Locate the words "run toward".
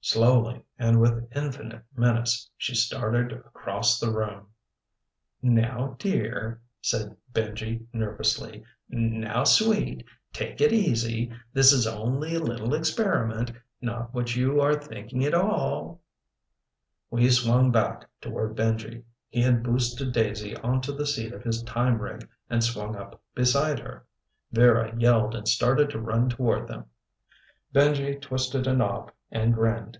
26.00-26.66